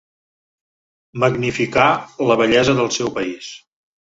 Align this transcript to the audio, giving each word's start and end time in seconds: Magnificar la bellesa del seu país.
Magnificar 1.23 1.85
la 2.31 2.39
bellesa 2.41 2.77
del 2.81 2.91
seu 2.97 3.13
país. 3.21 3.53